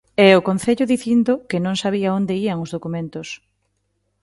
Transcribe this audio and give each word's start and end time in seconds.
E 0.25 0.27
o 0.39 0.45
Concello 0.49 0.85
dicindo 0.93 1.33
que 1.49 1.63
non 1.65 1.75
sabían 1.83 2.15
onde 2.19 2.37
ían 2.43 2.57
os 2.65 2.73
documentos. 2.75 3.27